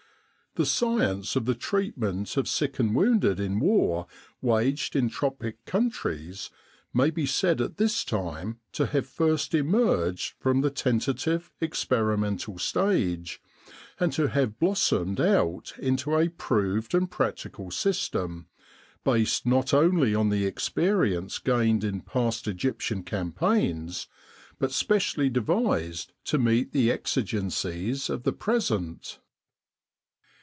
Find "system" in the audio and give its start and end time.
17.71-18.47